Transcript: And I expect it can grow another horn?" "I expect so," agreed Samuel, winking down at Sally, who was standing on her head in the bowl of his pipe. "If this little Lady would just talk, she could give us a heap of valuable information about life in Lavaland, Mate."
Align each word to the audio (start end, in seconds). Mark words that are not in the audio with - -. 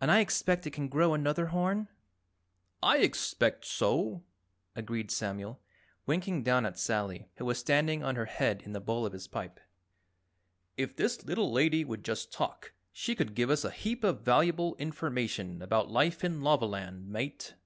And 0.00 0.12
I 0.12 0.20
expect 0.20 0.64
it 0.68 0.70
can 0.70 0.86
grow 0.86 1.12
another 1.12 1.46
horn?" 1.46 1.88
"I 2.84 2.98
expect 2.98 3.64
so," 3.64 4.22
agreed 4.76 5.10
Samuel, 5.10 5.60
winking 6.06 6.44
down 6.44 6.64
at 6.64 6.78
Sally, 6.78 7.26
who 7.34 7.46
was 7.46 7.58
standing 7.58 8.04
on 8.04 8.14
her 8.14 8.26
head 8.26 8.62
in 8.62 8.74
the 8.74 8.80
bowl 8.80 9.04
of 9.04 9.12
his 9.12 9.26
pipe. 9.26 9.58
"If 10.76 10.94
this 10.94 11.24
little 11.26 11.50
Lady 11.50 11.84
would 11.84 12.04
just 12.04 12.32
talk, 12.32 12.74
she 12.92 13.16
could 13.16 13.34
give 13.34 13.50
us 13.50 13.64
a 13.64 13.72
heap 13.72 14.04
of 14.04 14.20
valuable 14.22 14.76
information 14.76 15.60
about 15.60 15.90
life 15.90 16.22
in 16.22 16.42
Lavaland, 16.44 17.08
Mate." 17.08 17.56